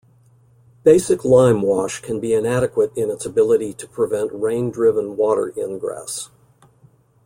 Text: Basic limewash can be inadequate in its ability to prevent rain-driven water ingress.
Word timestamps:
Basic 0.83 1.19
limewash 1.19 2.01
can 2.01 2.19
be 2.19 2.33
inadequate 2.33 2.91
in 2.95 3.11
its 3.11 3.23
ability 3.23 3.71
to 3.73 3.87
prevent 3.87 4.31
rain-driven 4.33 5.15
water 5.15 5.53
ingress. 5.55 6.31